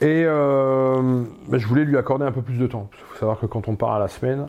[0.00, 2.90] et euh, bah, je voulais lui accorder un peu plus de temps.
[2.92, 4.48] Il faut savoir que quand on part à la semaine,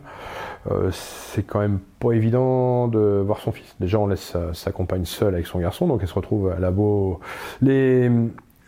[0.71, 3.76] euh, c'est quand même pas évident de voir son fils.
[3.80, 6.71] Déjà, on laisse sa, compagne seule avec son garçon, donc elle se retrouve à la
[6.71, 7.19] beau.
[7.62, 8.10] Les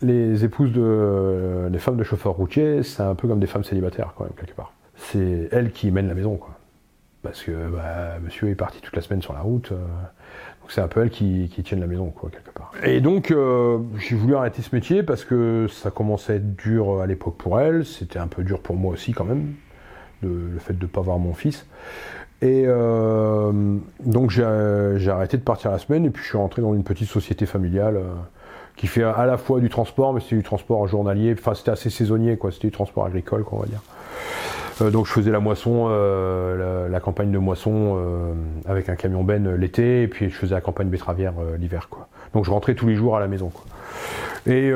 [0.01, 4.13] les épouses de les femmes de chauffeurs routiers, c'est un peu comme des femmes célibataires
[4.15, 6.55] quand même quelque part c'est elle qui mène la maison, quoi.
[7.21, 9.77] Parce que bah, monsieur est parti toute la semaine sur la route, euh,
[10.61, 12.71] donc c'est un peu elle qui, qui tient la maison, quoi, quelque part.
[12.83, 17.01] Et donc euh, j'ai voulu arrêter ce métier parce que ça commençait à être dur
[17.01, 19.53] à l'époque pour elle, c'était un peu dur pour moi aussi quand même,
[20.21, 21.65] le fait de ne pas voir mon fils.
[22.43, 23.51] Et euh,
[24.05, 27.09] donc j'ai arrêté de partir la semaine et puis je suis rentré dans une petite
[27.09, 27.99] société familiale
[28.75, 31.89] qui fait à la fois du transport, mais c'était du transport journalier, enfin c'était assez
[31.89, 33.81] saisonnier, quoi, c'était du transport agricole, quoi, on va dire.
[34.81, 38.33] Euh, donc je faisais la moisson, euh, la, campagne de moisson euh,
[38.65, 41.87] avec un camion ben l'été, et puis je faisais la campagne betteravière l'hiver.
[41.89, 42.07] Quoi.
[42.33, 43.49] Donc je rentrais tous les jours à la maison.
[43.49, 43.63] Quoi.
[44.47, 44.71] Et,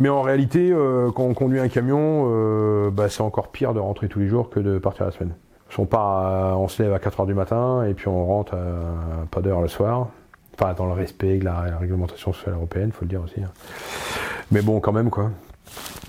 [0.00, 0.74] mais en réalité,
[1.14, 4.58] quand on conduit un camion, bah, c'est encore pire de rentrer tous les jours que
[4.58, 5.32] de partir la semaine.
[5.78, 9.42] On, part on se lève à 4h du matin et puis on rentre à pas
[9.42, 10.08] d'heure le soir.
[10.54, 13.40] Enfin, dans le respect de la, réglementation sociale européenne, faut le dire aussi.
[13.40, 13.50] Hein.
[14.50, 15.30] Mais bon, quand même, quoi.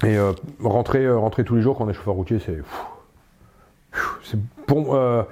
[0.04, 0.18] Et
[0.64, 2.58] rentrer, rentrer tous les jours quand on est chauffeur routier, c'est
[4.24, 4.88] c'est bon.
[4.92, 5.24] Euh,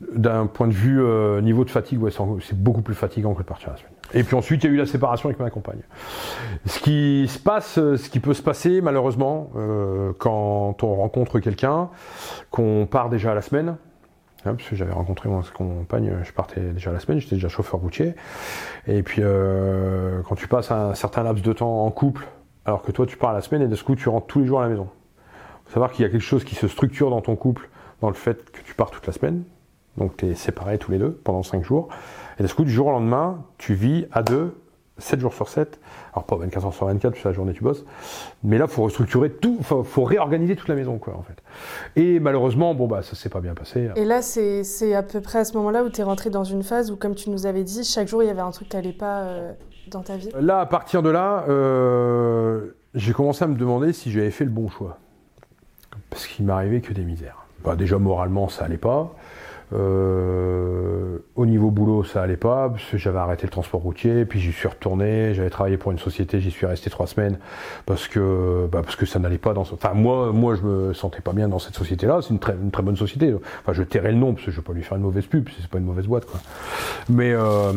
[0.00, 2.00] d'un point de vue euh, niveau de fatigue,
[2.40, 3.92] c'est beaucoup plus fatigant que de partir la semaine.
[4.14, 5.82] Et puis ensuite, il y a eu la séparation avec ma compagne.
[6.66, 11.90] Ce qui se passe, ce qui peut se passer malheureusement, euh, quand on rencontre quelqu'un,
[12.50, 13.76] qu'on part déjà à la semaine,
[14.44, 17.48] hein, parce que j'avais rencontré mon compagne, je partais déjà à la semaine, j'étais déjà
[17.48, 18.14] chauffeur routier.
[18.86, 19.22] Et puis
[20.28, 22.26] quand tu passes un certain laps de temps en couple,
[22.64, 24.40] alors que toi tu pars à la semaine et de ce coup tu rentres tous
[24.40, 24.88] les jours à la maison.
[25.66, 27.68] Faut savoir qu'il y a quelque chose qui se structure dans ton couple
[28.02, 29.44] dans le fait que tu pars toute la semaine,
[29.96, 31.88] donc tu es séparés tous les deux pendant 5 jours,
[32.38, 34.58] et du coup, du jour au lendemain, tu vis à deux,
[34.98, 35.80] 7 jours sur 7,
[36.12, 37.84] alors pas 24 heures sur 24, puisque la journée tu bosses,
[38.42, 41.42] mais là, il faut restructurer tout, il faut, réorganiser toute la maison, quoi, en fait.
[41.94, 43.90] Et malheureusement, bon, bah, ça s'est pas bien passé.
[43.94, 46.64] Et là, c'est à peu près à ce moment-là où tu es rentré dans une
[46.64, 48.76] phase où, comme tu nous avais dit, chaque jour, il y avait un truc qui
[48.76, 49.52] n'allait pas euh,
[49.90, 54.10] dans ta vie Là, à partir de là, euh, j'ai commencé à me demander si
[54.10, 54.98] j'avais fait le bon choix.
[56.10, 57.41] Parce qu'il m'arrivait que des misères.
[57.64, 59.14] Bah, déjà moralement ça allait pas.
[59.74, 64.68] Euh, au niveau boulot, ça allait pas, j'avais arrêté le transport routier, puis j'y suis
[64.68, 67.38] retourné, j'avais travaillé pour une société, j'y suis resté trois semaines,
[67.86, 71.20] parce que, bah, parce que ça n'allait pas dans Enfin, moi, moi, je me sentais
[71.20, 73.34] pas bien dans cette société-là, c'est une très, bonne société.
[73.60, 75.48] Enfin, je tairai le nom, parce que je vais pas lui faire une mauvaise pub,
[75.58, 76.26] c'est pas une mauvaise boîte.
[77.08, 77.72] Mais, euh,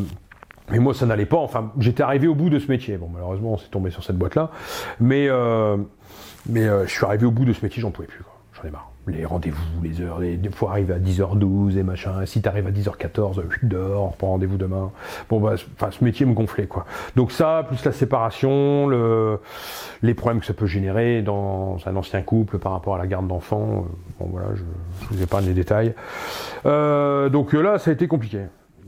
[0.71, 2.97] mais moi, ça n'allait pas, enfin, j'étais arrivé au bout de ce métier.
[2.97, 4.51] Bon, malheureusement, on s'est tombé sur cette boîte-là,
[4.99, 5.77] mais, euh,
[6.49, 8.94] mais je suis arrivé au bout de ce métier, j'en pouvais plus, J'en ai marre
[9.07, 12.25] les rendez-vous, les heures, des fois arriver à 10h12 et machin.
[12.25, 14.91] Si t'arrives à 10h14, je dehors, on rendez-vous demain.
[15.29, 16.85] Bon bah, enfin, ce métier me gonflait quoi.
[17.15, 19.39] Donc ça, plus la séparation, le,
[20.01, 23.27] les problèmes que ça peut générer dans un ancien couple par rapport à la garde
[23.27, 23.85] d'enfants.
[23.85, 24.63] Euh, bon voilà, je,
[25.01, 25.93] je vous épargne les détails.
[26.65, 28.41] Euh, donc là, ça a été compliqué.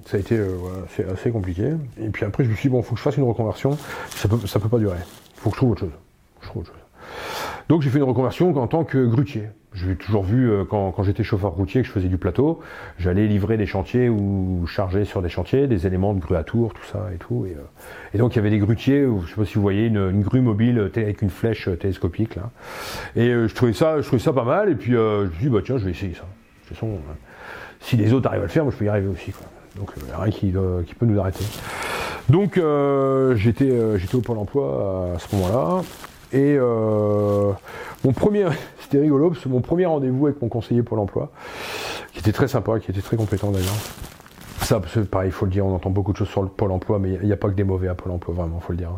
[0.06, 1.74] Ça a été, euh, assez compliqué.
[2.00, 3.78] Et puis après, je me suis dit bon, faut que je fasse une reconversion.
[4.10, 4.98] Ça peut, ça peut pas durer.
[5.36, 5.56] Faut que.
[5.56, 5.86] Je trouve autre
[6.42, 6.72] chose.
[7.70, 9.50] Donc j'ai fait une reconversion en tant que grutier.
[9.74, 12.62] J'ai toujours vu euh, quand, j'étais chauffeur routier que je faisais du plateau,
[12.98, 16.74] j'allais livrer des chantiers ou charger sur des chantiers des éléments de grue à tour,
[16.74, 17.46] tout ça et tout.
[17.46, 20.22] Et, euh, donc il y avait des grutiers, je sais pas si vous voyez, une,
[20.22, 22.50] grue mobile avec une flèche télescopique là.
[23.16, 24.70] Et euh, je trouvais ça, je trouvais ça pas mal.
[24.70, 26.22] Et puis je me suis dit bah tiens, je vais essayer ça.
[26.22, 26.98] De toute façon,
[27.82, 29.32] si les autres arrivent à le faire, moi je peux y arriver aussi.
[29.32, 29.46] Quoi.
[29.76, 30.54] Donc il n'y a rien qui,
[30.88, 31.46] qui, peut nous arrêter.
[32.30, 32.60] Donc
[33.36, 35.84] j'étais j'étais au pôle emploi à ce moment-là.
[36.34, 37.52] Et euh,
[38.04, 38.46] mon premier,
[38.80, 41.32] c'était rigolo, parce que mon premier rendez-vous avec mon conseiller Pôle emploi,
[42.14, 43.78] qui était très sympa, qui était très compétent d'ailleurs.
[44.62, 47.00] Ça, pareil, il faut le dire, on entend beaucoup de choses sur le Pôle emploi,
[47.00, 48.92] mais il n'y a, pas que des mauvais à Pôle emploi, vraiment, faut le dire.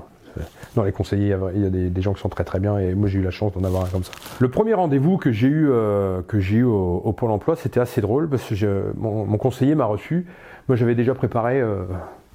[0.75, 3.09] Dans les conseillers, il y a des, gens qui sont très très bien, et moi
[3.09, 4.13] j'ai eu la chance d'en avoir un comme ça.
[4.39, 7.99] Le premier rendez-vous que j'ai eu, euh, que j'ai eu au, Pôle emploi, c'était assez
[7.99, 10.27] drôle, parce que mon, conseiller m'a reçu.
[10.69, 11.59] Moi j'avais déjà préparé.
[11.59, 11.83] Euh,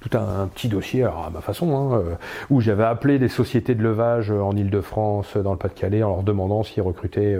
[0.07, 2.15] tout un, petit dossier, alors à ma façon, hein, euh,
[2.49, 6.63] où j'avais appelé des sociétés de levage en Ile-de-France, dans le Pas-de-Calais, en leur demandant
[6.63, 7.37] s'ils recrutaient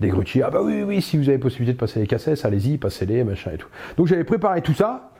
[0.00, 0.42] des grutiers.
[0.42, 3.52] Ah bah oui, oui, si vous avez possibilité de passer les cassettes, allez-y, passez-les, machin
[3.52, 3.68] et tout.
[3.96, 5.10] Donc j'avais préparé tout ça.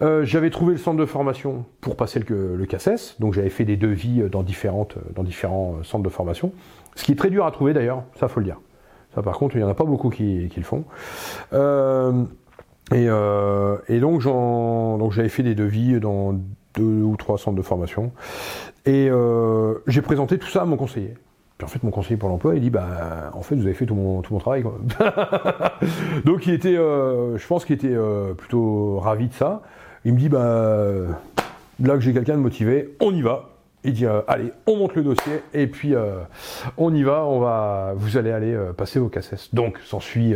[0.00, 2.66] j'avais trouvé le centre de formation pour passer le, le
[3.18, 6.52] donc j'avais fait des devis dans, différentes, dans différents centres de formation,
[6.94, 8.58] ce qui est très dur à trouver d'ailleurs, ça faut le dire.
[9.14, 10.84] Ça par contre, il n'y en a pas beaucoup qui, le font.
[11.52, 12.24] Euh,
[12.92, 16.34] euh, et, donc, donc j'avais fait des devis dans
[16.74, 18.12] deux ou trois centres de formation.
[18.86, 21.14] Et euh, j'ai présenté tout ça à mon conseiller.
[21.58, 23.86] Puis en fait, mon conseiller pour l'emploi, il dit bah en fait, vous avez fait
[23.86, 24.62] tout mon, tout mon travail.
[24.62, 24.78] Quoi.
[26.24, 27.96] donc il était, euh, je pense qu'il était
[28.36, 29.62] plutôt ravi de ça.
[30.04, 30.46] Il me dit bah
[31.82, 33.50] là que j'ai quelqu'un de motivé, on y va.
[33.84, 35.94] Il dit allez, on monte le dossier et puis
[36.76, 39.52] on y va, on va, vous allez aller passer vos cassettes.
[39.52, 40.34] Donc s'ensuit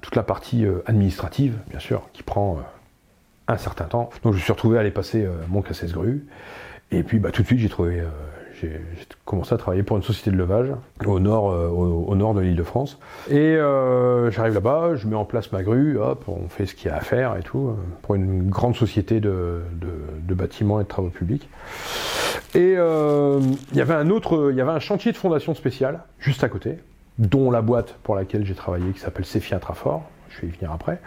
[0.00, 2.60] toute la partie euh, administrative, bien sûr, qui prend euh,
[3.48, 4.10] un certain temps.
[4.22, 6.26] Donc je me suis retrouvé à aller passer euh, mon cassesse grue.
[6.90, 8.80] Et puis bah, tout de suite, j'ai
[9.24, 10.68] commencé à travailler pour une société de levage
[11.04, 12.98] au nord, de l'île de France.
[13.28, 13.56] Et
[14.30, 16.96] j'arrive là-bas, je mets en place ma grue, hop, on fait ce qu'il y a
[16.96, 19.62] à faire et tout, pour une grande société de,
[20.28, 21.48] bâtiments et de travaux publics.
[22.54, 26.44] Et il y avait un autre, il y avait un chantier de fondation spécial juste
[26.44, 26.78] à côté,
[27.18, 30.02] dont la boîte pour laquelle j'ai travaillé qui s'appelle Cephia Trafort.
[30.28, 31.00] Je vais y venir après.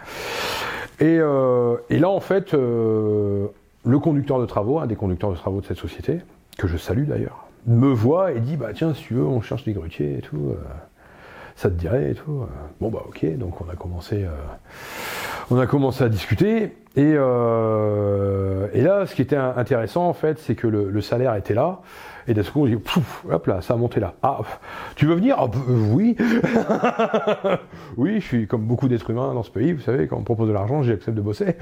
[0.98, 3.46] Et, euh, là, en fait, euh,
[3.84, 6.20] le conducteur de travaux, un des conducteurs de travaux de cette société,
[6.58, 9.64] que je salue d'ailleurs, me voit et dit Bah tiens, si tu veux, on cherche
[9.64, 10.50] des grutiers et tout.
[10.50, 10.56] Euh,
[11.56, 12.46] ça te dirait et tout.
[12.80, 14.24] Bon bah ok, donc on a commencé,
[15.50, 16.74] on a commencé à discuter.
[16.96, 21.80] Et, et là, ce qui était intéressant en fait, c'est que le salaire était là.
[22.28, 24.14] Et d'un coup, on dit, pouf, hop là, ça a monté là.
[24.22, 24.40] Ah,
[24.94, 25.36] tu veux venir?
[25.38, 26.16] Ah, euh, Oui.
[27.96, 30.24] oui, je suis comme beaucoup d'êtres humains dans ce pays, vous savez, quand on me
[30.24, 31.56] propose de l'argent, j'accepte de bosser.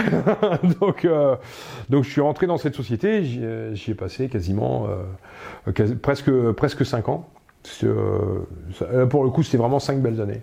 [0.80, 1.36] donc, euh,
[1.88, 4.88] donc, je suis rentré dans cette société, j'y euh, ai passé quasiment
[6.02, 7.28] presque, presque 5 ans.
[9.10, 10.42] pour le coup, c'était vraiment 5 belles années.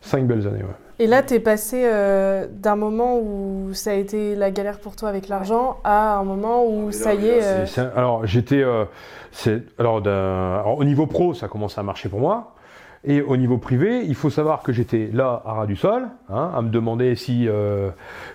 [0.00, 0.87] 5 belles années, ouais.
[1.00, 4.96] Et là, tu es passé euh, d'un moment où ça a été la galère pour
[4.96, 7.40] toi avec l'argent à un moment où ça y est.
[7.42, 8.62] Euh, alors, j'étais.
[8.62, 8.84] Euh,
[9.78, 12.54] alors, au niveau pro, ça commence à marcher pour moi.
[13.04, 16.50] Et au niveau privé, il faut savoir que j'étais là à ras du sol, hein,
[16.52, 17.48] à me demander si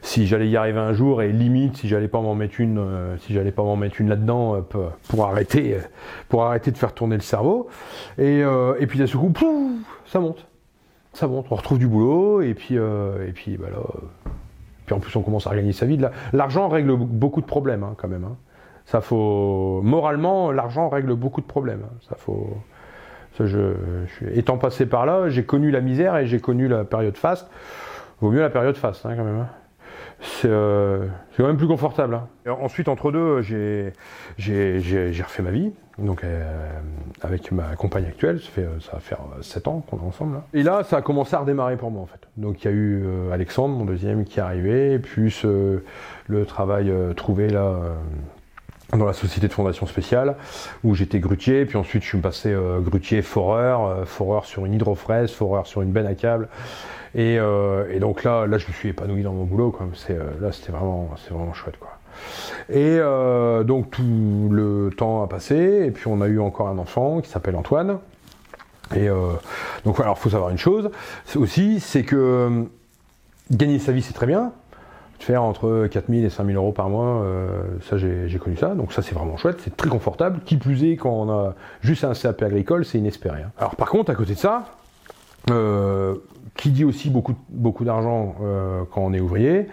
[0.02, 2.82] si j'allais y arriver un jour et limite si j'allais pas m'en mettre une
[3.20, 4.64] si j'allais pas m'en mettre une là-dedans
[5.10, 5.76] pour arrêter
[6.30, 7.68] pour arrêter de faire tourner le cerveau.
[8.18, 9.70] Et, et puis d'un seul coup, pouf,
[10.06, 10.46] ça monte
[11.14, 14.30] ça monte, on retrouve du boulot, et puis, euh, et puis, bah là, euh,
[14.86, 16.00] puis en plus on commence à gagner sa vie.
[16.34, 18.26] L'argent règle beaucoup de problèmes hein, quand même.
[18.26, 18.36] Hein.
[18.86, 21.84] Ça faut, moralement, l'argent règle beaucoup de problèmes.
[21.86, 21.96] Hein.
[22.10, 22.58] Ça faut,
[23.38, 23.74] ça, je,
[24.34, 27.50] étant passé par là, j'ai connu la misère et j'ai connu la période faste.
[28.20, 29.48] Vaut mieux la période faste quand même.
[30.46, 32.20] Euh, c'est quand même plus confortable.
[32.48, 33.94] ensuite, entre deux, j'ai
[35.24, 36.80] refait ma vie donc euh,
[37.22, 40.36] avec ma compagne actuelle, ça, fait, ça va faire 7 ans qu'on est ensemble.
[40.36, 40.44] Là.
[40.54, 42.28] Et là, ça a commencé à redémarrer pour moi en fait.
[42.38, 45.84] Donc il y a eu euh, Alexandre, mon deuxième, qui est arrivé, plus euh,
[46.28, 47.76] le travail trouvé là
[48.98, 50.36] dans la société de fondation spéciale
[50.84, 55.68] où j'étais grutier, puis ensuite je suis passé grutier foreur, foreur sur une hydrofraise, foreur
[55.68, 56.48] sur une benne à câble.
[57.16, 59.72] Et, et, donc là, là je me suis épanoui dans mon boulot.
[59.72, 59.88] Quoi.
[59.96, 61.98] C'est, là c'était vraiment, c'est vraiment chouette quoi.
[62.70, 66.78] Et euh, donc tout le temps a passé, et puis on a eu encore un
[66.78, 68.00] enfant qui s'appelle Antoine.
[68.96, 69.34] Et euh,
[69.86, 70.92] donc il faut savoir une chose
[71.36, 72.64] aussi, c'est que euh,
[73.52, 74.52] gagner sa vie c'est très bien.
[75.20, 77.26] Faire entre 4000 et 5000 euros par mois,
[77.82, 80.42] ça j'ai connu ça, donc ça c'est vraiment chouette, c'est très confortable.
[80.44, 83.44] Qui plus est, quand on a juste un CAP agricole, c'est inespéré.
[83.44, 83.52] Hein.
[83.58, 84.66] Alors par contre, à côté de ça,
[86.56, 89.68] qui dit aussi beaucoup, beaucoup d'argent euh, quand on est ouvrier,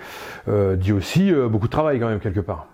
[0.49, 2.67] euh, dit aussi euh, beaucoup de travail quand même quelque part.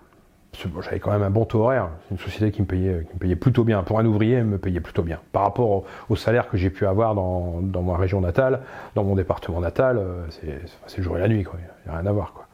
[0.81, 1.89] J'avais quand même un bon taux horaire.
[2.03, 3.83] C'est une société qui me, payait, plutôt bien.
[3.83, 5.19] Pour un ouvrier, elle me payait plutôt bien.
[5.31, 8.61] Par rapport au, salaire que j'ai pu avoir dans, dans, ma région natale,
[8.95, 10.01] dans mon département natal,
[10.31, 11.45] c'est le jour et la nuit.
[11.53, 12.33] Il n'y a rien à voir.
[12.33, 12.47] Quoi.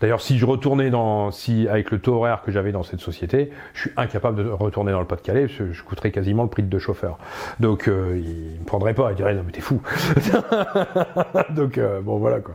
[0.00, 3.50] D'ailleurs, si je retournais dans, si avec le taux horaire que j'avais dans cette société,
[3.74, 6.62] je suis incapable de retourner dans le Pas-de-Calais, parce que je coûterais quasiment le prix
[6.62, 7.18] de deux chauffeurs.
[7.60, 9.80] Donc, euh, il me prendrait pas, il dirait non mais t'es fou.
[11.54, 12.54] Donc euh, bon voilà quoi.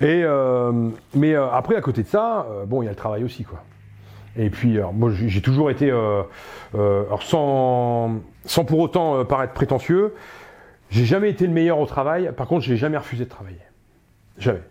[0.00, 3.24] Et euh, mais euh, après à côté de ça, bon il y a le travail
[3.24, 3.62] aussi quoi.
[4.36, 10.14] Et puis moi j'ai toujours été, alors sans sans pour autant paraître prétentieux,
[10.90, 12.32] j'ai jamais été le meilleur au travail.
[12.36, 13.58] Par contre, j'ai jamais refusé de travailler.
[14.38, 14.62] Jamais,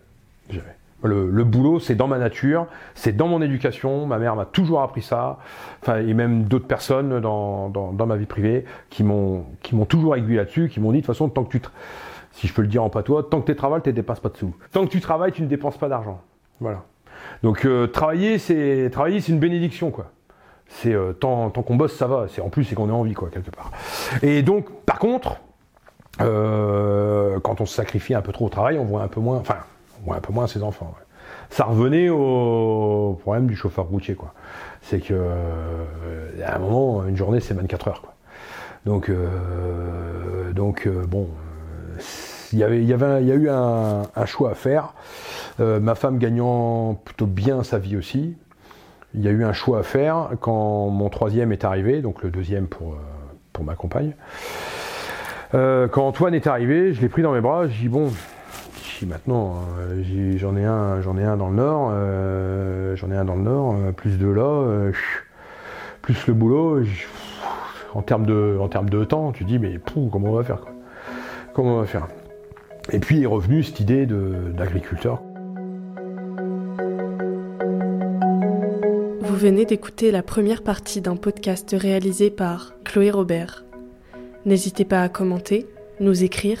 [0.48, 0.77] jamais.
[1.02, 4.06] Le, boulot, c'est dans ma nature, c'est dans mon éducation.
[4.06, 5.38] Ma mère m'a toujours appris ça,
[5.80, 10.16] enfin, et même d'autres personnes dans, dans, ma vie privée qui m'ont qui m'ont toujours
[10.16, 11.62] aiguillé là-dessus, qui m'ont dit de toute façon, tant que tu,
[12.32, 14.28] si je peux le dire en patois, tant que tu travailles, tu ne dépenses pas
[14.28, 14.54] de sous.
[14.72, 16.20] Tant que tu travailles, tu ne dépenses pas d'argent.
[16.60, 16.82] Voilà.
[17.42, 20.06] Donc euh, travailler, c'est travailler, c'est une bénédiction, quoi.
[20.66, 22.26] C'est euh, tant, tant qu'on bosse, ça va.
[22.28, 23.70] C'est en plus, c'est qu'on ait envie, quoi, quelque part.
[24.22, 25.36] Et donc, par contre,
[26.20, 29.38] euh, quand on se sacrifie un peu trop au travail, on voit un peu moins,
[29.38, 29.58] enfin,
[30.10, 30.94] un peu moins ses enfants.
[31.50, 34.34] Ça revenait au problème du chauffeur routier, quoi.
[34.82, 38.14] C'est que euh, à un moment, une journée, c'est 24 heures, quoi.
[38.86, 41.28] Donc, euh, donc euh, bon,
[42.52, 44.94] il y avait, y avait, a eu un, choix à faire.
[45.58, 48.36] Ma femme gagnant plutôt bien sa vie aussi.
[49.14, 52.30] Il y a eu un choix à faire quand mon troisième est arrivé, donc le
[52.30, 52.96] deuxième pour,
[53.64, 54.12] ma compagne.
[55.50, 58.12] Quand Antoine est arrivé, je l'ai pris dans mes bras, j'ai dit bon,
[59.06, 59.56] maintenant
[60.02, 63.36] j'ai- j'en ai un, j'en ai un dans le nord, euh, j'en ai un dans
[63.36, 64.92] le nord, euh, plus deux là, euh,
[66.02, 66.82] plus le boulot.
[67.94, 70.60] en termes de, en termes de temps, tu dis mais pou, comment on va faire
[70.60, 70.72] quoi?
[71.54, 72.06] Comment on va faire?
[72.92, 75.22] Et puis est revenue cette idée de- d'agriculteur.
[79.20, 83.64] Vous venez d'écouter la première partie d'un podcast réalisé par Chloé Robert.
[84.46, 85.66] N'hésitez pas à commenter,
[86.00, 86.60] nous écrire